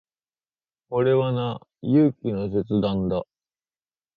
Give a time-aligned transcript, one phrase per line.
[0.89, 3.23] これはな、勇気の切断だ。